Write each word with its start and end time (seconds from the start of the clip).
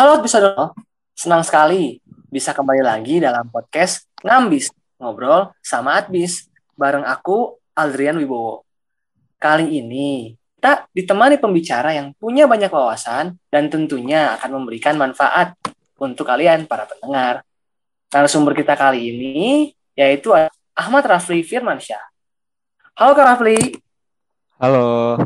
Halo 0.00 0.16
bisa 0.24 0.40
dong. 0.40 0.72
Senang 1.12 1.44
sekali 1.44 2.00
bisa 2.32 2.56
kembali 2.56 2.80
lagi 2.80 3.20
dalam 3.20 3.44
podcast 3.52 4.08
Ngambis, 4.24 4.72
ngobrol 4.96 5.52
sama 5.60 6.00
Adbis, 6.00 6.48
bareng 6.72 7.04
aku 7.04 7.60
Aldrian 7.76 8.16
Wibowo. 8.16 8.64
Kali 9.36 9.76
ini 9.76 10.32
kita 10.56 10.88
ditemani 10.96 11.36
pembicara 11.36 11.92
yang 11.92 12.16
punya 12.16 12.48
banyak 12.48 12.72
wawasan 12.72 13.36
dan 13.52 13.68
tentunya 13.68 14.40
akan 14.40 14.64
memberikan 14.64 14.96
manfaat 14.96 15.52
untuk 16.00 16.24
kalian 16.24 16.64
para 16.64 16.88
pendengar. 16.88 17.44
Narasumber 18.08 18.56
kita 18.56 18.80
kali 18.80 19.04
ini 19.04 19.76
yaitu 20.00 20.32
Ahmad 20.80 21.04
Rafli 21.04 21.44
Firmansyah. 21.44 22.00
Halo 22.96 23.12
Kak 23.12 23.36
Rafli. 23.36 23.76
Halo. 24.64 25.20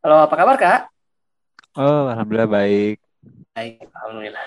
Halo, 0.00 0.16
apa 0.24 0.34
kabar 0.40 0.56
Kak? 0.56 0.80
Oh, 1.76 2.08
alhamdulillah 2.08 2.48
baik. 2.48 3.09
Baik, 3.50 3.82
alhamdulillah. 3.82 4.46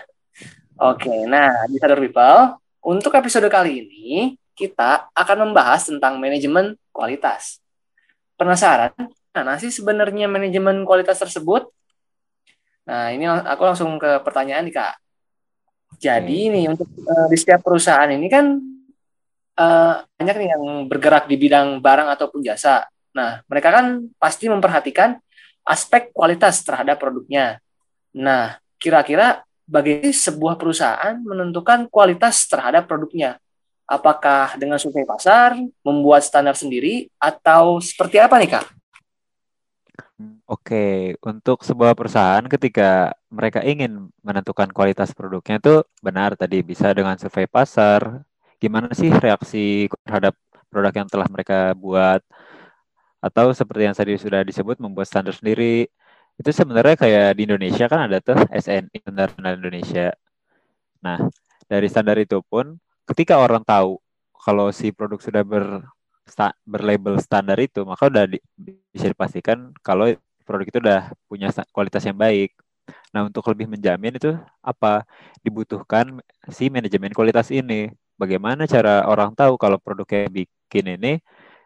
Oke, 0.80 1.12
nah 1.28 1.68
di 1.68 1.76
Sadar 1.76 2.00
People, 2.00 2.56
untuk 2.80 3.12
episode 3.12 3.52
kali 3.52 3.84
ini 3.84 4.40
kita 4.56 5.12
akan 5.12 5.52
membahas 5.52 5.92
tentang 5.92 6.16
manajemen 6.24 6.80
kualitas. 6.96 7.60
Penasaran? 8.40 8.96
Nah, 9.36 9.60
sih 9.60 9.76
sebenarnya 9.76 10.32
manajemen 10.32 10.88
kualitas 10.88 11.20
tersebut? 11.20 11.68
Nah, 12.88 13.12
ini 13.12 13.28
aku 13.28 13.62
langsung 13.68 14.00
ke 14.00 14.24
pertanyaan 14.24 14.72
nih, 14.72 14.76
Kak. 14.80 14.96
Jadi 16.00 16.48
hmm. 16.48 16.54
nih 16.56 16.66
untuk 16.72 16.90
uh, 17.04 17.28
di 17.28 17.38
setiap 17.38 17.60
perusahaan 17.60 18.08
ini 18.08 18.32
kan 18.32 18.56
uh, 19.60 19.96
banyak 20.16 20.36
nih 20.40 20.50
yang 20.56 20.64
bergerak 20.88 21.28
di 21.28 21.36
bidang 21.36 21.84
barang 21.84 22.08
ataupun 22.08 22.40
jasa. 22.40 22.88
Nah, 23.12 23.44
mereka 23.52 23.70
kan 23.70 24.08
pasti 24.16 24.48
memperhatikan 24.48 25.20
aspek 25.68 26.16
kualitas 26.16 26.64
terhadap 26.64 27.04
produknya. 27.04 27.60
Nah, 28.16 28.63
kira-kira 28.84 29.48
bagaimana 29.64 30.12
sebuah 30.12 30.60
perusahaan 30.60 31.16
menentukan 31.24 31.88
kualitas 31.88 32.44
terhadap 32.52 32.84
produknya? 32.84 33.40
Apakah 33.88 34.60
dengan 34.60 34.76
survei 34.76 35.08
pasar, 35.08 35.56
membuat 35.84 36.24
standar 36.28 36.56
sendiri, 36.60 37.08
atau 37.16 37.80
seperti 37.80 38.20
apa 38.20 38.36
nih 38.40 38.60
Kak? 38.60 38.66
Oke, 40.48 41.16
untuk 41.24 41.64
sebuah 41.64 41.96
perusahaan 41.96 42.44
ketika 42.48 43.16
mereka 43.32 43.64
ingin 43.64 44.12
menentukan 44.24 44.72
kualitas 44.72 45.12
produknya 45.16 45.60
itu 45.60 45.84
benar 46.04 46.36
tadi 46.36 46.60
bisa 46.64 46.92
dengan 46.92 47.16
survei 47.16 47.48
pasar. 47.48 48.24
Gimana 48.60 48.92
sih 48.96 49.12
reaksi 49.12 49.92
terhadap 50.08 50.36
produk 50.72 50.94
yang 51.04 51.10
telah 51.12 51.28
mereka 51.28 51.76
buat? 51.76 52.24
Atau 53.24 53.52
seperti 53.56 53.84
yang 53.88 53.96
tadi 53.96 54.16
sudah 54.20 54.44
disebut 54.44 54.80
membuat 54.80 55.08
standar 55.08 55.36
sendiri 55.36 55.88
itu 56.40 56.50
sebenarnya 56.50 56.96
kayak 56.98 57.28
di 57.38 57.42
Indonesia 57.46 57.86
kan 57.86 58.10
ada 58.10 58.18
tuh 58.20 58.38
SNI 58.50 58.98
Standar 59.04 59.28
Nasional 59.34 59.54
Indonesia. 59.62 60.08
Nah, 61.04 61.18
dari 61.70 61.88
standar 61.92 62.18
itu 62.18 62.40
pun 62.46 62.80
ketika 63.10 63.38
orang 63.40 63.62
tahu 63.66 64.00
kalau 64.44 64.72
si 64.76 64.92
produk 64.92 65.20
sudah 65.20 65.44
ber 65.46 65.84
berlabel 66.64 67.20
standar 67.20 67.60
itu, 67.60 67.84
maka 67.84 68.08
udah 68.08 68.26
di, 68.28 68.40
bisa 68.92 69.12
dipastikan 69.12 69.76
kalau 69.84 70.12
produk 70.48 70.68
itu 70.68 70.80
udah 70.80 71.02
punya 71.28 71.48
kualitas 71.72 72.04
yang 72.08 72.16
baik. 72.16 72.56
Nah, 73.16 73.28
untuk 73.28 73.48
lebih 73.52 73.68
menjamin 73.72 74.20
itu 74.20 74.36
apa? 74.60 75.08
Dibutuhkan 75.44 76.20
si 76.52 76.68
manajemen 76.68 77.12
kualitas 77.16 77.52
ini. 77.52 77.92
Bagaimana 78.20 78.68
cara 78.68 79.04
orang 79.08 79.36
tahu 79.36 79.56
kalau 79.60 79.78
produk 79.80 80.08
yang 80.08 80.32
bikin 80.32 80.86
ini 81.00 81.14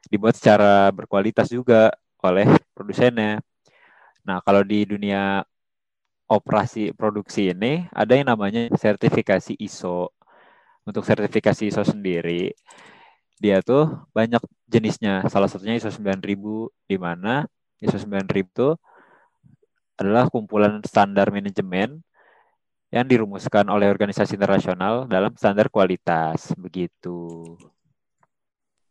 dibuat 0.10 0.38
secara 0.38 0.90
berkualitas 0.94 1.50
juga 1.50 1.94
oleh 2.22 2.46
produsennya. 2.74 3.42
Nah, 4.28 4.44
kalau 4.44 4.62
di 4.68 4.84
dunia 4.84 5.40
operasi 6.28 6.92
produksi 6.92 7.56
ini 7.56 7.88
ada 7.96 8.12
yang 8.12 8.28
namanya 8.28 8.68
sertifikasi 8.76 9.56
ISO. 9.56 10.12
Untuk 10.84 11.04
sertifikasi 11.08 11.72
ISO 11.72 11.84
sendiri, 11.88 12.52
dia 13.40 13.64
tuh 13.64 14.08
banyak 14.12 14.40
jenisnya. 14.68 15.24
Salah 15.32 15.48
satunya 15.48 15.80
ISO 15.80 15.88
9000 15.92 16.68
di 16.88 16.98
mana 17.00 17.48
ISO 17.80 17.96
9000 17.96 18.44
itu 18.44 18.70
adalah 19.98 20.30
kumpulan 20.30 20.84
standar 20.86 21.32
manajemen 21.32 22.04
yang 22.92 23.04
dirumuskan 23.04 23.68
oleh 23.68 23.92
organisasi 23.92 24.40
internasional 24.40 25.08
dalam 25.08 25.36
standar 25.36 25.68
kualitas. 25.68 26.56
Begitu. 26.56 27.56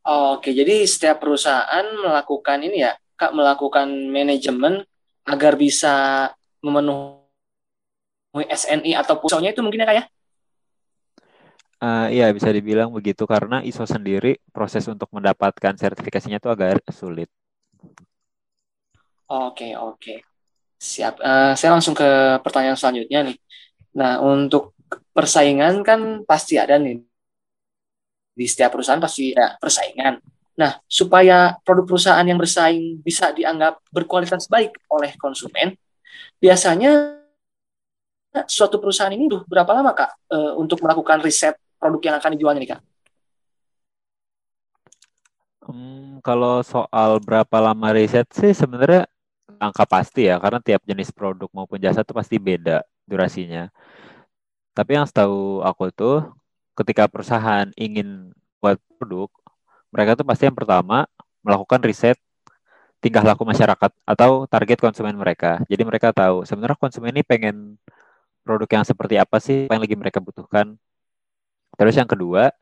Oke, 0.06 0.54
jadi 0.54 0.86
setiap 0.86 1.18
perusahaan 1.18 1.86
melakukan 1.98 2.62
ini 2.62 2.86
ya, 2.86 2.94
Kak, 3.18 3.34
melakukan 3.34 3.88
manajemen 4.12 4.86
agar 5.26 5.58
bisa 5.58 5.94
memenuhi 6.62 8.46
SNI 8.46 8.94
atau 9.02 9.18
pusatnya 9.18 9.50
itu 9.50 9.60
mungkin 9.60 9.82
ya 9.82 9.86
kak 9.86 9.96
ya? 9.98 10.04
Uh, 11.76 12.08
iya 12.08 12.32
bisa 12.32 12.48
dibilang 12.48 12.88
begitu 12.88 13.28
karena 13.28 13.60
ISO 13.60 13.84
sendiri 13.84 14.40
proses 14.48 14.88
untuk 14.88 15.12
mendapatkan 15.12 15.76
sertifikasinya 15.76 16.40
itu 16.40 16.48
agak 16.48 16.80
sulit. 16.88 17.28
Oke 19.28 19.76
oke 19.76 20.24
siap. 20.80 21.20
Uh, 21.20 21.52
saya 21.52 21.76
langsung 21.76 21.92
ke 21.92 22.40
pertanyaan 22.40 22.78
selanjutnya 22.78 23.28
nih. 23.28 23.36
Nah 23.98 24.24
untuk 24.24 24.72
persaingan 25.12 25.84
kan 25.84 26.24
pasti 26.24 26.56
ada 26.56 26.80
nih 26.80 27.02
di 28.36 28.46
setiap 28.48 28.76
perusahaan 28.76 29.00
pasti 29.02 29.36
ada 29.36 29.60
persaingan. 29.60 30.16
Nah, 30.56 30.80
supaya 30.88 31.60
produk 31.60 31.84
perusahaan 31.84 32.24
yang 32.24 32.40
bersaing 32.40 33.04
bisa 33.04 33.28
dianggap 33.36 33.76
berkualitas 33.92 34.48
baik 34.48 34.72
oleh 34.88 35.12
konsumen, 35.20 35.76
biasanya 36.40 37.20
suatu 38.48 38.80
perusahaan 38.80 39.12
ini 39.12 39.28
tuh 39.28 39.44
berapa 39.48 39.68
lama 39.72 39.92
kak 39.96 40.10
e, 40.28 40.38
untuk 40.56 40.80
melakukan 40.84 41.20
riset 41.20 41.56
produk 41.76 42.12
yang 42.12 42.16
akan 42.20 42.30
dijualnya 42.36 42.60
nih 42.60 42.70
kak? 42.76 42.80
Hmm, 45.66 46.24
kalau 46.24 46.64
soal 46.64 47.20
berapa 47.20 47.56
lama 47.60 47.92
riset 47.92 48.28
sih 48.32 48.56
sebenarnya 48.56 49.04
angka 49.60 49.84
pasti 49.88 50.28
ya, 50.28 50.40
karena 50.40 50.60
tiap 50.60 50.84
jenis 50.84 51.12
produk 51.12 51.48
maupun 51.52 51.80
jasa 51.80 52.00
itu 52.04 52.12
pasti 52.12 52.36
beda 52.36 52.84
durasinya. 53.08 53.68
Tapi 54.76 55.00
yang 55.00 55.08
setahu 55.08 55.64
aku 55.64 55.88
tuh, 55.92 56.16
ketika 56.76 57.08
perusahaan 57.08 57.72
ingin 57.76 58.36
buat 58.60 58.76
produk, 59.00 59.32
mereka 59.96 60.12
tuh 60.12 60.28
pasti 60.28 60.44
yang 60.44 60.52
pertama 60.52 61.08
melakukan 61.40 61.80
riset 61.80 62.20
tingkah 63.00 63.24
laku 63.24 63.48
masyarakat 63.48 63.90
atau 64.04 64.44
target 64.44 64.78
konsumen 64.82 65.16
mereka. 65.16 65.64
Jadi 65.72 65.82
mereka 65.88 66.12
tahu 66.12 66.44
sebenarnya 66.44 66.76
konsumen 66.76 67.16
ini 67.16 67.24
pengen 67.24 67.80
produk 68.44 68.68
yang 68.80 68.84
seperti 68.84 69.16
apa 69.16 69.40
sih 69.40 69.64
yang 69.72 69.80
lagi 69.80 69.96
mereka 69.96 70.20
butuhkan. 70.20 70.76
Terus 71.76 71.94
yang 71.96 72.08
kedua, 72.08 72.52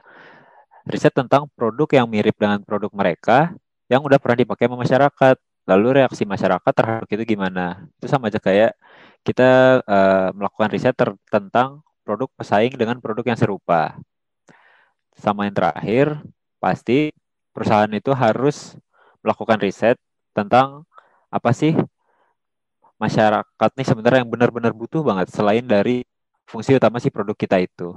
riset 0.87 1.11
tentang 1.11 1.51
produk 1.59 1.89
yang 1.91 2.07
mirip 2.07 2.39
dengan 2.39 2.63
produk 2.63 2.91
mereka 2.95 3.51
yang 3.91 4.03
udah 4.05 4.19
pernah 4.23 4.39
dipakai 4.39 4.71
sama 4.71 4.79
masyarakat. 4.79 5.37
Lalu 5.65 6.05
reaksi 6.05 6.29
masyarakat 6.29 6.73
terhadap 6.77 7.09
itu 7.09 7.25
gimana? 7.25 7.89
Itu 7.97 8.07
sama 8.07 8.29
aja 8.29 8.37
kayak 8.37 8.77
kita 9.25 9.81
uh, 9.81 10.29
melakukan 10.37 10.69
riset 10.69 10.93
tentang 11.33 11.81
produk 12.05 12.29
pesaing 12.37 12.77
dengan 12.77 13.01
produk 13.01 13.25
yang 13.25 13.39
serupa. 13.41 13.97
Sama 15.17 15.49
yang 15.49 15.57
terakhir, 15.57 16.21
pasti 16.61 17.17
perusahaan 17.55 17.91
itu 17.95 18.11
harus 18.11 18.75
melakukan 19.23 19.63
riset 19.63 19.97
tentang 20.35 20.83
apa 21.31 21.51
sih 21.55 21.73
masyarakat 22.99 23.71
nih 23.79 23.87
sebenarnya 23.87 24.19
yang 24.27 24.31
benar-benar 24.31 24.75
butuh 24.75 25.07
banget 25.07 25.31
selain 25.31 25.63
dari 25.63 26.03
fungsi 26.45 26.77
utama 26.77 26.99
si 26.99 27.09
produk 27.09 27.35
kita 27.35 27.63
itu 27.63 27.95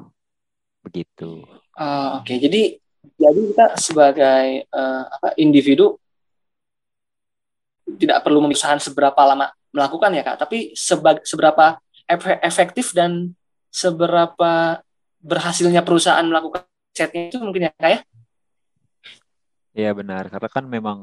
begitu. 0.85 1.43
Uh, 1.75 2.21
Oke, 2.21 2.33
okay. 2.33 2.37
jadi 2.39 2.61
jadi 3.17 3.39
kita 3.53 3.67
sebagai 3.77 4.67
uh, 4.71 5.03
apa 5.09 5.35
individu 5.35 5.99
tidak 7.97 8.23
perlu 8.23 8.43
memisahkan 8.43 8.83
seberapa 8.83 9.17
lama 9.23 9.51
melakukan 9.71 10.11
ya 10.15 10.23
kak, 10.23 10.37
tapi 10.47 10.71
sebag, 10.75 11.23
seberapa 11.23 11.79
efektif 12.43 12.95
dan 12.95 13.35
seberapa 13.71 14.79
berhasilnya 15.19 15.83
perusahaan 15.83 16.23
melakukan 16.23 16.63
risetnya 16.91 17.29
itu 17.29 17.37
mungkin 17.39 17.67
ya 17.67 17.71
kak 17.75 17.91
ya? 17.91 17.99
Iya 19.77 19.93
benar, 19.93 20.25
karena 20.33 20.49
kan 20.49 20.65
memang 20.65 20.97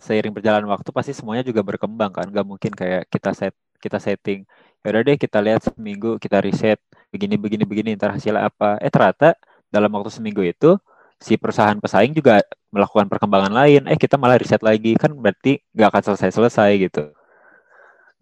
seiring 0.00 0.32
berjalan 0.32 0.64
waktu 0.72 0.88
pasti 0.88 1.12
semuanya 1.12 1.44
juga 1.44 1.60
berkembang 1.60 2.16
kan, 2.16 2.26
nggak 2.32 2.46
mungkin 2.48 2.72
kayak 2.72 3.12
kita 3.12 3.36
set 3.36 3.52
kita 3.76 4.00
setting. 4.00 4.48
Ya 4.80 4.86
udah 4.88 5.02
deh 5.04 5.20
kita 5.20 5.38
lihat 5.44 5.60
seminggu 5.68 6.16
kita 6.16 6.40
riset 6.40 6.80
begini 7.12 7.36
begini 7.36 7.64
begini 7.68 7.88
ntar 7.92 8.16
hasilnya 8.16 8.48
apa. 8.48 8.80
Eh 8.80 8.88
ternyata 8.88 9.36
dalam 9.68 9.92
waktu 9.92 10.08
seminggu 10.08 10.40
itu 10.40 10.80
si 11.20 11.36
perusahaan 11.36 11.76
pesaing 11.76 12.16
juga 12.16 12.40
melakukan 12.72 13.04
perkembangan 13.12 13.52
lain. 13.52 13.84
Eh 13.92 14.00
kita 14.00 14.16
malah 14.16 14.40
riset 14.40 14.64
lagi 14.64 14.96
kan 14.96 15.12
berarti 15.12 15.60
nggak 15.76 15.88
akan 15.92 16.02
selesai 16.08 16.30
selesai 16.40 16.70
gitu. 16.88 17.04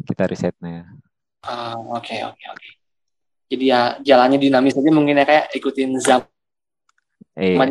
Kita 0.02 0.26
risetnya. 0.26 0.90
Ah, 1.46 1.78
oke 1.78 2.16
oke 2.18 2.44
oke. 2.50 2.68
Jadi 3.46 3.64
ya 3.70 3.94
jalannya 4.02 4.42
dinamis 4.42 4.74
aja 4.74 4.90
mungkin 4.90 5.22
ya 5.22 5.26
kayak 5.26 5.54
ikutin 5.54 6.02
zaman. 6.02 6.26
Eh. 7.38 7.62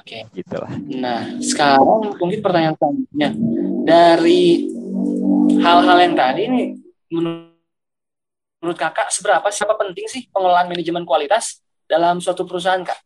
Oke. 0.00 0.28
Okay. 0.28 0.42
Gitulah. 0.44 0.72
Nah, 0.88 1.40
sekarang 1.40 2.16
mungkin 2.20 2.40
pertanyaan 2.44 2.76
selanjutnya 2.76 3.28
dari 3.88 4.68
hal-hal 5.58 5.98
yang 6.04 6.14
tadi 6.16 6.40
ini 6.44 6.62
menurut 7.08 8.76
kakak 8.76 9.08
seberapa 9.08 9.48
siapa 9.48 9.74
penting 9.80 10.06
sih 10.10 10.28
pengelolaan 10.28 10.68
manajemen 10.68 11.08
kualitas 11.08 11.64
dalam 11.88 12.20
suatu 12.20 12.44
perusahaan 12.44 12.84
kak? 12.84 13.00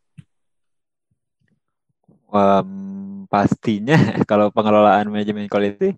Um, 2.32 3.28
pastinya 3.28 3.94
kalau 4.30 4.48
pengelolaan 4.50 5.12
manajemen 5.12 5.46
kualitas 5.46 5.94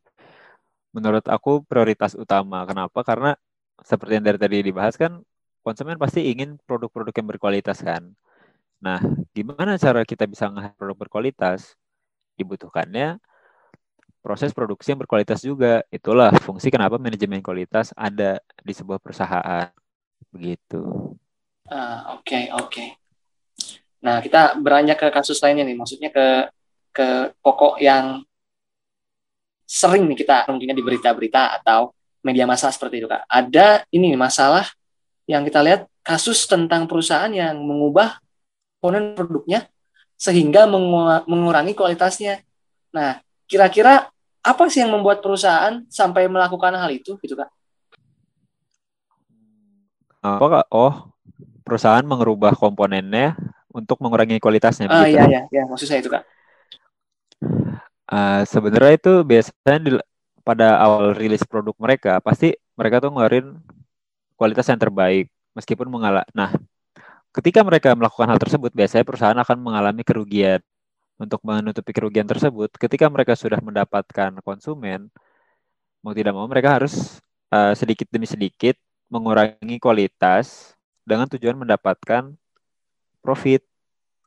menurut 0.94 1.26
aku 1.26 1.66
prioritas 1.66 2.14
utama. 2.14 2.62
Kenapa? 2.68 3.02
Karena 3.02 3.34
seperti 3.82 4.20
yang 4.20 4.24
dari 4.24 4.38
tadi 4.38 4.62
dibahas 4.62 4.94
kan 4.94 5.18
konsumen 5.66 5.98
pasti 5.98 6.30
ingin 6.30 6.60
produk-produk 6.68 7.10
yang 7.10 7.28
berkualitas 7.34 7.82
kan. 7.82 8.14
Nah, 8.84 9.00
gimana 9.32 9.80
cara 9.80 10.04
kita 10.04 10.28
bisa 10.28 10.52
nge 10.52 10.76
produk 10.76 11.08
berkualitas? 11.08 11.72
Dibutuhkannya 12.36 13.16
proses 14.24 14.52
produksi 14.56 14.92
yang 14.92 15.00
berkualitas 15.00 15.40
juga. 15.44 15.84
Itulah 15.92 16.32
fungsi 16.40 16.72
kenapa 16.72 17.00
manajemen 17.00 17.40
kualitas 17.40 17.96
ada 17.96 18.40
di 18.60 18.72
sebuah 18.76 19.00
perusahaan. 19.00 19.68
Begitu. 20.32 20.80
Oke, 21.64 21.72
uh, 21.72 22.16
oke. 22.16 22.24
Okay, 22.24 22.44
okay. 22.52 22.88
Nah, 24.04 24.20
kita 24.24 24.60
beranjak 24.60 25.00
ke 25.00 25.08
kasus 25.12 25.40
lainnya 25.40 25.64
nih. 25.64 25.76
Maksudnya 25.76 26.12
ke 26.12 26.52
ke 26.94 27.08
pokok 27.44 27.80
yang 27.80 28.24
sering 29.64 30.04
nih 30.08 30.24
kita 30.24 30.44
mungkinnya 30.48 30.76
di 30.76 30.84
berita-berita 30.84 31.60
atau 31.60 31.92
media 32.24 32.48
massa 32.48 32.72
seperti 32.72 33.04
itu 33.04 33.08
kak. 33.08 33.24
Ada 33.28 33.84
ini 33.92 34.12
masalah 34.16 34.68
yang 35.24 35.44
kita 35.44 35.64
lihat 35.64 35.88
kasus 36.04 36.44
tentang 36.44 36.84
perusahaan 36.84 37.32
yang 37.32 37.56
mengubah 37.64 38.20
komponen 38.84 39.16
produknya 39.16 39.64
sehingga 40.20 40.68
mengurangi 41.24 41.72
kualitasnya. 41.72 42.44
Nah, 42.92 43.16
kira-kira 43.48 44.12
apa 44.44 44.68
sih 44.68 44.84
yang 44.84 44.92
membuat 44.92 45.24
perusahaan 45.24 45.80
sampai 45.88 46.28
melakukan 46.28 46.76
hal 46.76 46.92
itu 46.92 47.16
gitu 47.24 47.32
kak? 47.32 47.48
Apa 50.20 50.46
kak? 50.52 50.66
Oh, 50.68 51.08
perusahaan 51.64 52.04
mengubah 52.04 52.52
komponennya 52.52 53.40
untuk 53.72 54.04
mengurangi 54.04 54.36
kualitasnya. 54.36 54.92
Ah, 54.92 55.08
iya, 55.08 55.24
iya, 55.32 55.42
iya, 55.48 55.64
maksud 55.64 55.88
saya 55.88 56.04
itu 56.04 56.12
kak. 56.12 56.28
Uh, 58.04 58.44
sebenarnya 58.44 59.00
itu 59.00 59.12
biasanya 59.24 59.78
di, 59.80 59.90
pada 60.44 60.76
awal 60.76 61.16
rilis 61.16 61.40
produk 61.48 61.72
mereka 61.80 62.20
pasti 62.20 62.52
mereka 62.76 63.00
tuh 63.00 63.16
ngeluarin 63.16 63.56
kualitas 64.36 64.68
yang 64.68 64.76
terbaik 64.76 65.32
meskipun 65.56 65.88
mengalah. 65.88 66.28
Nah, 66.36 66.52
ketika 67.34 67.60
mereka 67.66 67.90
melakukan 67.98 68.30
hal 68.30 68.38
tersebut 68.38 68.70
biasanya 68.70 69.02
perusahaan 69.02 69.36
akan 69.36 69.58
mengalami 69.58 70.06
kerugian. 70.06 70.62
Untuk 71.14 71.46
menutupi 71.46 71.94
kerugian 71.94 72.26
tersebut, 72.26 72.74
ketika 72.74 73.06
mereka 73.06 73.38
sudah 73.38 73.62
mendapatkan 73.62 74.34
konsumen, 74.42 75.14
mau 76.02 76.10
tidak 76.10 76.34
mau 76.34 76.42
mereka 76.50 76.74
harus 76.74 77.22
uh, 77.54 77.70
sedikit 77.70 78.10
demi 78.10 78.26
sedikit 78.26 78.74
mengurangi 79.06 79.78
kualitas 79.78 80.74
dengan 81.06 81.30
tujuan 81.30 81.54
mendapatkan 81.54 82.34
profit. 83.22 83.62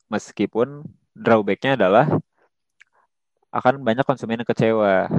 Meskipun 0.08 0.88
drawbacknya 1.12 1.76
adalah 1.76 2.08
akan 3.52 3.84
banyak 3.84 4.08
konsumen 4.08 4.40
yang 4.40 4.48
kecewa. 4.48 5.12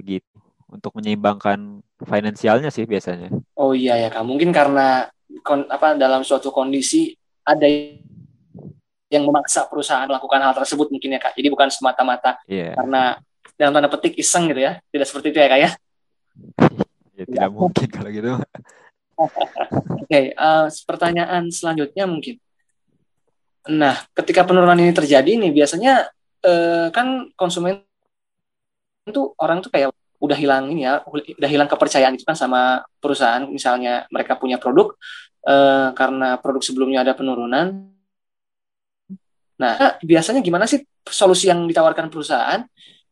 Begitu. 0.00 0.32
Untuk 0.64 0.96
menyeimbangkan 0.96 1.84
finansialnya 2.08 2.72
sih 2.72 2.88
biasanya. 2.88 3.28
Oh 3.52 3.76
iya 3.76 4.00
ya 4.00 4.08
Kak, 4.08 4.24
mungkin 4.24 4.48
karena 4.48 5.12
kon, 5.42 5.66
apa 5.68 5.94
dalam 5.96 6.22
suatu 6.22 6.50
kondisi 6.50 7.14
ada 7.44 7.68
yang 9.12 9.24
memaksa 9.28 9.68
perusahaan 9.68 10.08
melakukan 10.08 10.40
hal 10.42 10.54
tersebut 10.56 10.90
mungkin 10.90 11.14
ya 11.14 11.20
Kak. 11.20 11.36
Jadi 11.38 11.48
bukan 11.52 11.68
semata-mata 11.70 12.40
yeah. 12.50 12.74
karena 12.74 13.20
dalam 13.54 13.72
tanda 13.76 13.90
petik 13.92 14.18
iseng 14.18 14.50
gitu 14.50 14.64
ya. 14.64 14.80
Tidak 14.90 15.06
seperti 15.06 15.26
itu 15.30 15.38
ya 15.38 15.48
Kak 15.48 15.60
ya. 15.60 15.70
ya 17.18 17.24
tidak 17.28 17.48
mungkin 17.52 17.88
kalau 17.92 18.10
gitu. 18.10 18.30
Oke, 19.14 19.38
okay, 20.02 20.24
uh, 20.34 20.66
eh, 20.66 20.82
pertanyaan 20.82 21.46
selanjutnya 21.54 22.04
mungkin. 22.10 22.34
Nah, 23.70 24.02
ketika 24.12 24.42
penurunan 24.42 24.76
ini 24.76 24.90
terjadi 24.90 25.38
nih 25.38 25.54
biasanya 25.54 26.10
eh, 26.42 26.90
kan 26.90 27.30
konsumen 27.38 27.80
itu 29.06 29.32
orang 29.38 29.62
tuh 29.62 29.70
kayak 29.70 29.94
udah 30.24 30.38
hilang 30.40 30.72
ini 30.72 30.88
ya, 30.88 31.04
udah 31.04 31.50
hilang 31.50 31.68
kepercayaan 31.68 32.16
itu 32.16 32.24
kan 32.24 32.32
sama 32.32 32.80
perusahaan. 32.98 33.44
Misalnya 33.44 34.08
mereka 34.08 34.40
punya 34.40 34.56
produk 34.56 34.96
eh, 35.44 35.88
karena 35.92 36.40
produk 36.40 36.62
sebelumnya 36.64 37.04
ada 37.04 37.12
penurunan. 37.12 37.92
Nah, 39.54 40.00
biasanya 40.02 40.40
gimana 40.42 40.64
sih 40.66 40.82
solusi 41.06 41.46
yang 41.46 41.68
ditawarkan 41.68 42.10
perusahaan 42.10 42.64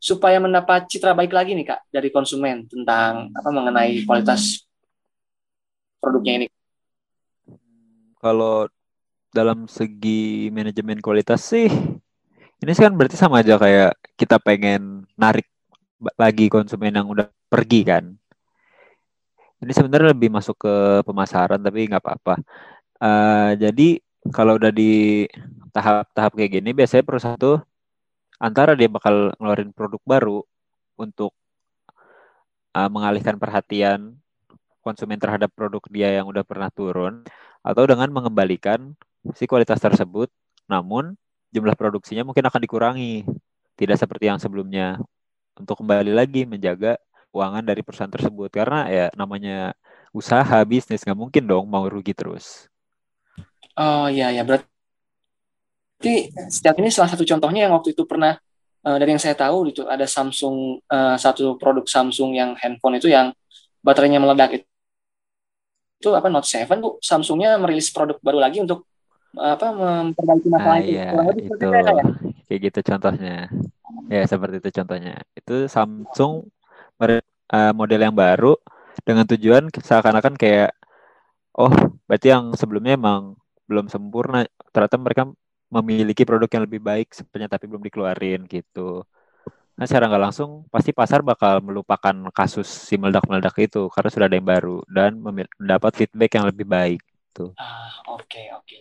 supaya 0.03 0.43
mendapat 0.43 0.91
citra 0.91 1.15
baik 1.15 1.31
lagi 1.31 1.55
nih 1.55 1.63
kak 1.63 1.87
dari 1.95 2.11
konsumen 2.11 2.67
tentang 2.67 3.31
apa 3.31 3.49
mengenai 3.55 4.03
kualitas 4.03 4.67
produknya 6.03 6.43
ini? 6.43 6.47
Kalau 8.19 8.67
dalam 9.31 9.71
segi 9.71 10.51
manajemen 10.51 10.99
kualitas 10.99 11.47
sih 11.47 11.71
ini 12.63 12.71
sih 12.77 12.85
kan 12.85 12.95
berarti 12.95 13.17
sama 13.19 13.41
aja 13.41 13.57
kayak 13.57 13.97
kita 14.15 14.37
pengen 14.39 15.09
narik 15.17 15.49
lagi 16.19 16.47
konsumen 16.51 16.95
yang 16.95 17.09
udah 17.09 17.29
pergi 17.47 17.81
kan. 17.87 18.05
Ini 19.63 19.73
sebenarnya 19.73 20.11
lebih 20.11 20.31
masuk 20.35 20.59
ke 20.59 20.75
pemasaran 21.07 21.63
tapi 21.63 21.87
nggak 21.87 22.03
apa-apa. 22.03 22.35
Uh, 22.99 23.51
jadi 23.59 24.03
kalau 24.35 24.59
udah 24.59 24.71
di 24.75 25.27
tahap-tahap 25.75 26.35
kayak 26.39 26.63
gini 26.63 26.71
biasanya 26.75 27.03
perusahaan 27.07 27.39
tuh 27.39 27.59
antara 28.39 28.75
dia 28.79 28.87
bakal 28.91 29.35
ngeluarin 29.39 29.71
produk 29.75 30.03
baru 30.07 30.39
untuk 30.99 31.35
uh, 32.75 32.91
mengalihkan 32.91 33.39
perhatian 33.39 34.19
konsumen 34.83 35.19
terhadap 35.19 35.51
produk 35.55 35.83
dia 35.91 36.11
yang 36.19 36.27
udah 36.27 36.43
pernah 36.43 36.71
turun 36.71 37.23
atau 37.63 37.83
dengan 37.87 38.11
mengembalikan 38.11 38.99
si 39.39 39.47
kualitas 39.47 39.79
tersebut 39.79 40.27
namun 40.67 41.15
jumlah 41.53 41.77
produksinya 41.77 42.25
mungkin 42.25 42.49
akan 42.49 42.61
dikurangi. 42.65 43.29
Tidak 43.77 43.97
seperti 43.97 44.29
yang 44.29 44.41
sebelumnya. 44.41 45.01
Untuk 45.57 45.81
kembali 45.81 46.13
lagi 46.13 46.49
menjaga 46.49 46.97
keuangan 47.33 47.65
dari 47.65 47.81
perusahaan 47.85 48.13
tersebut. 48.13 48.49
Karena 48.53 48.89
ya 48.89 49.07
namanya 49.17 49.73
usaha, 50.13 50.61
bisnis, 50.65 51.05
nggak 51.05 51.19
mungkin 51.19 51.45
dong 51.45 51.69
mau 51.69 51.89
rugi 51.89 52.13
terus. 52.13 52.69
Oh 53.73 54.09
iya, 54.09 54.29
ya 54.33 54.45
berarti 54.45 54.69
setiap 56.53 56.77
ini 56.81 56.93
salah 56.93 57.09
satu 57.09 57.25
contohnya 57.25 57.65
yang 57.69 57.73
waktu 57.73 57.97
itu 57.97 58.05
pernah 58.05 58.37
uh, 58.85 58.97
dari 59.01 59.17
yang 59.17 59.23
saya 59.23 59.33
tahu 59.33 59.73
itu 59.73 59.89
ada 59.89 60.05
Samsung 60.05 60.85
uh, 60.85 61.17
satu 61.17 61.57
produk 61.57 61.89
Samsung 61.89 62.37
yang 62.37 62.53
handphone 62.61 63.01
itu 63.01 63.09
yang 63.09 63.33
baterainya 63.81 64.21
meledak 64.21 64.61
itu 64.61 64.67
itu 66.03 66.11
apa 66.19 66.27
Note 66.27 66.51
7 66.51 66.67
bu 66.83 66.99
Samsungnya 66.99 67.55
merilis 67.63 67.95
produk 67.95 68.19
baru 68.19 68.43
lagi 68.43 68.59
untuk 68.59 68.91
apa 69.39 69.73
memperbaiki 69.73 70.49
masalah 70.51 70.77
nah, 70.77 70.85
itu. 70.85 70.93
Iya, 70.93 71.09
itu 71.41 71.55
itu 71.57 71.67
ya? 71.71 72.05
kayak 72.51 72.61
gitu 72.69 72.81
contohnya. 72.85 73.37
Ya 74.09 74.25
seperti 74.29 74.61
itu 74.61 74.71
contohnya. 74.83 75.23
Itu 75.37 75.67
Samsung 75.69 76.49
uh, 77.01 77.73
model 77.77 78.01
yang 78.01 78.17
baru 78.17 78.57
dengan 79.05 79.25
tujuan 79.25 79.73
seakan-akan 79.73 80.37
kayak 80.37 80.73
oh 81.57 81.73
berarti 82.09 82.33
yang 82.33 82.53
sebelumnya 82.57 82.97
emang 82.97 83.37
belum 83.69 83.89
sempurna. 83.89 84.45
Ternyata 84.73 84.97
mereka 85.01 85.23
memiliki 85.73 86.29
produk 86.29 86.49
yang 86.53 86.65
lebih 86.69 86.81
baik 86.85 87.17
sebenarnya 87.17 87.57
tapi 87.57 87.65
belum 87.65 87.83
dikeluarin 87.85 88.45
gitu. 88.45 89.05
Nah, 89.73 89.89
secara 89.89 90.05
nggak 90.05 90.25
langsung 90.29 90.69
pasti 90.69 90.93
pasar 90.93 91.25
bakal 91.25 91.65
melupakan 91.65 92.29
kasus 92.37 92.69
si 92.69 93.01
meledak-meledak 93.01 93.57
itu 93.57 93.89
karena 93.89 94.11
sudah 94.13 94.27
ada 94.29 94.37
yang 94.37 94.45
baru 94.45 94.85
dan 94.85 95.17
mendapat 95.17 95.93
feedback 95.97 96.37
yang 96.37 96.45
lebih 96.45 96.69
baik. 96.69 97.01
Tuh. 97.33 97.57
Ah, 97.57 98.05
oke 98.13 98.29
okay, 98.29 98.53
oke. 98.53 98.69
Okay. 98.69 98.81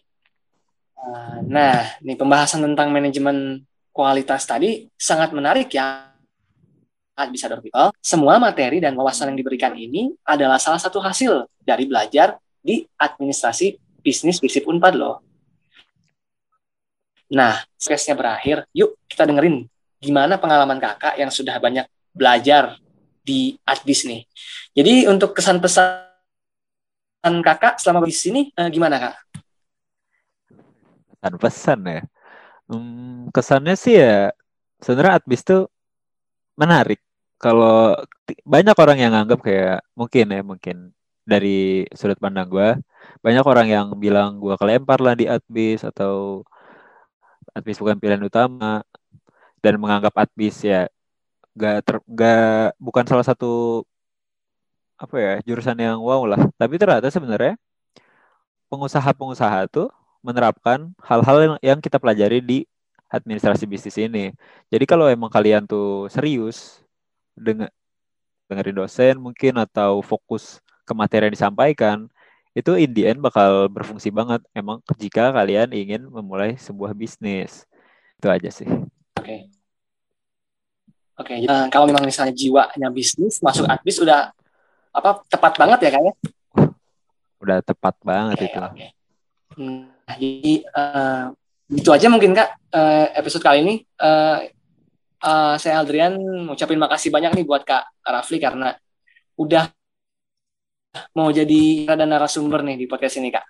Nah, 1.47 1.97
nih 2.03 2.19
pembahasan 2.19 2.61
tentang 2.61 2.93
manajemen 2.93 3.65
kualitas 3.91 4.47
tadi 4.47 4.87
sangat 4.95 5.35
menarik 5.35 5.71
ya. 5.71 6.09
Bisa 7.29 7.45
people. 7.61 7.93
Semua 8.01 8.41
materi 8.41 8.81
dan 8.81 8.97
wawasan 8.97 9.29
yang 9.29 9.37
diberikan 9.37 9.77
ini 9.77 10.09
adalah 10.25 10.57
salah 10.57 10.81
satu 10.81 10.97
hasil 10.97 11.45
dari 11.61 11.85
belajar 11.85 12.39
di 12.57 12.81
administrasi 12.97 13.77
bisnis 14.01 14.41
Visip 14.41 14.65
Unpad 14.65 14.97
loh. 14.97 15.21
Nah, 17.29 17.61
stresnya 17.77 18.17
berakhir. 18.17 18.65
Yuk 18.73 18.97
kita 19.05 19.29
dengerin 19.29 19.69
gimana 20.01 20.41
pengalaman 20.41 20.81
kakak 20.81 21.13
yang 21.21 21.29
sudah 21.29 21.61
banyak 21.61 21.85
belajar 22.09 22.81
di 23.21 23.53
Adbis 23.69 24.09
nih. 24.09 24.25
Jadi 24.73 25.05
untuk 25.05 25.37
kesan 25.37 25.61
pesan 25.61 26.09
kakak 27.21 27.77
selama 27.77 28.01
di 28.09 28.15
sini 28.17 28.41
eh, 28.49 28.69
gimana 28.73 28.97
kak? 28.97 29.15
pesan-pesan 31.21 31.79
ya. 31.85 32.01
Hmm, 32.71 33.27
kesannya 33.35 33.75
sih 33.83 33.93
ya 33.99 34.31
sebenarnya 34.83 35.13
Atbis 35.19 35.41
tuh 35.43 35.61
menarik. 36.61 36.99
Kalau 37.43 37.97
banyak 38.53 38.75
orang 38.83 38.97
yang 39.03 39.13
anggap 39.19 39.39
kayak 39.47 39.83
mungkin 39.99 40.25
ya 40.35 40.41
mungkin 40.51 40.77
dari 41.31 41.83
sudut 41.99 42.17
pandang 42.23 42.47
gue 42.53 42.67
banyak 43.25 43.45
orang 43.51 43.67
yang 43.75 43.87
bilang 44.03 44.29
gue 44.43 44.55
kelempar 44.61 44.99
lah 45.05 45.13
di 45.19 45.25
Atbis 45.35 45.83
atau 45.89 46.45
Atbis 47.57 47.77
bukan 47.81 47.97
pilihan 47.99 48.23
utama 48.23 48.83
dan 49.63 49.73
menganggap 49.81 50.13
Atbis 50.23 50.63
ya 50.65 50.87
gak 51.59 51.75
ter, 51.87 51.95
gak 52.07 52.75
bukan 52.79 53.05
salah 53.09 53.25
satu 53.27 53.83
apa 55.03 55.15
ya 55.17 55.33
jurusan 55.47 55.77
yang 55.81 55.97
wow 55.99 56.23
lah. 56.29 56.41
Tapi 56.61 56.75
ternyata 56.79 57.09
sebenarnya 57.11 57.57
pengusaha-pengusaha 58.71 59.67
tuh 59.67 59.91
menerapkan 60.21 60.93
hal-hal 61.01 61.57
yang 61.61 61.81
kita 61.81 61.97
pelajari 61.97 62.39
di 62.41 62.59
administrasi 63.11 63.67
bisnis 63.67 63.99
ini. 63.99 64.31
Jadi 64.71 64.85
kalau 64.87 65.11
emang 65.11 65.27
kalian 65.27 65.67
tuh 65.67 66.07
serius 66.07 66.79
dengan 67.35 67.67
dengerin 68.47 68.77
dosen 68.77 69.15
mungkin 69.19 69.59
atau 69.59 69.99
fokus 69.99 70.63
ke 70.87 70.93
materi 70.95 71.27
yang 71.27 71.35
disampaikan, 71.35 71.97
itu 72.51 72.75
in 72.79 72.91
the 72.91 73.07
end 73.07 73.19
bakal 73.19 73.67
berfungsi 73.67 74.11
banget 74.11 74.43
emang 74.51 74.79
jika 74.95 75.31
kalian 75.31 75.71
ingin 75.71 76.07
memulai 76.07 76.55
sebuah 76.55 76.95
bisnis. 76.95 77.67
Itu 78.19 78.27
aja 78.31 78.47
sih. 78.47 78.67
Oke. 78.67 79.23
Okay. 79.23 79.41
Oke, 81.21 81.37
okay, 81.37 81.45
uh, 81.45 81.69
kalau 81.69 81.85
memang 81.85 82.01
misalnya 82.01 82.33
jiwanya 82.33 82.89
bisnis 82.89 83.37
masuk 83.45 83.69
admis 83.69 84.01
udah 84.01 84.33
apa 84.89 85.21
tepat 85.29 85.53
banget 85.53 85.79
ya 85.85 85.89
kayaknya? 85.93 86.13
Udah 87.37 87.57
tepat 87.61 87.95
banget 88.01 88.37
okay, 88.41 88.47
itu. 88.49 88.59
Okay. 88.59 88.89
Hmm, 89.53 89.85
jadi 90.17 90.65
uh, 90.73 91.25
itu 91.71 91.89
aja 91.91 92.07
mungkin 92.11 92.35
kak 92.35 92.49
uh, 92.75 93.07
episode 93.15 93.43
kali 93.43 93.63
ini. 93.63 93.75
Uh, 93.95 94.47
uh, 95.23 95.55
saya 95.55 95.79
Aldrian 95.79 96.19
ngucapin 96.49 96.79
makasih 96.79 97.13
banyak 97.13 97.31
nih 97.35 97.45
buat 97.47 97.63
kak 97.63 98.03
Rafli 98.03 98.41
karena 98.41 98.75
udah 99.39 99.71
mau 101.15 101.31
jadi 101.31 101.87
rada 101.87 102.03
narasumber 102.03 102.63
nih 102.67 102.83
di 102.83 102.85
podcast 102.89 103.19
ini 103.21 103.31
kak. 103.31 103.45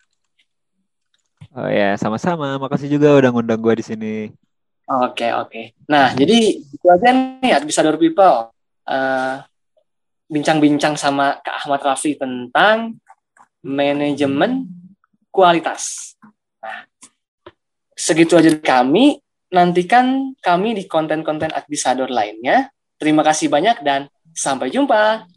Oh 1.52 1.68
ya, 1.68 2.00
sama-sama. 2.00 2.56
Makasih 2.56 2.88
juga 2.88 3.12
udah 3.18 3.30
ngundang 3.34 3.60
gue 3.60 3.74
di 3.82 3.86
sini. 3.86 4.16
Oke, 4.88 5.28
okay, 5.28 5.32
oke. 5.36 5.50
Okay. 5.52 5.66
Nah, 5.92 6.16
jadi 6.16 6.64
itu 6.64 6.88
aja 6.88 7.10
nih 7.12 7.52
Advisador 7.52 8.00
People. 8.00 8.56
Uh, 8.88 9.44
bincang-bincang 10.32 10.96
sama 10.96 11.44
Kak 11.44 11.64
Ahmad 11.68 11.84
Rafi 11.84 12.16
tentang 12.16 12.96
manajemen 13.60 14.64
kualitas. 15.28 16.11
Segitu 18.02 18.34
aja 18.34 18.50
dari 18.50 18.66
kami. 18.66 19.06
Nantikan 19.54 20.34
kami 20.42 20.74
di 20.74 20.90
konten-konten 20.90 21.54
Advisador 21.54 22.10
lainnya. 22.10 22.74
Terima 22.98 23.22
kasih 23.22 23.46
banyak 23.54 23.86
dan 23.86 24.10
sampai 24.34 24.74
jumpa. 24.74 25.30